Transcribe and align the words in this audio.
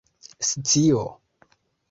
scio 0.47 1.03